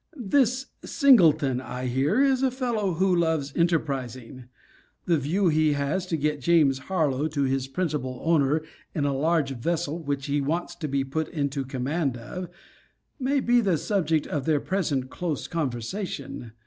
[0.17, 4.45] This Singleton, I hear, is a fellow who loves enterprising:
[5.05, 8.63] the view he has to get James Harlowe to be his principal owner
[8.95, 12.49] in a large vessel which he wants to be put into the command of,
[13.19, 16.53] may be the subject of their present close conversation.